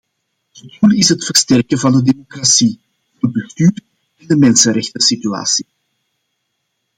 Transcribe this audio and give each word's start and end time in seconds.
Het 0.51 0.77
doel 0.79 0.91
is 0.97 1.09
het 1.09 1.25
versterken 1.25 1.77
van 1.77 1.91
de 1.91 2.03
democratie, 2.03 2.79
goed 3.19 3.31
bestuur 3.31 3.81
en 4.17 4.27
de 4.27 4.37
mensenrechtensituatie. 4.37 5.65